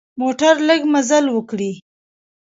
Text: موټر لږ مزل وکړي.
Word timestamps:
موټر 0.21 0.55
لږ 0.67 0.81
مزل 0.93 1.25
وکړي. 1.31 1.71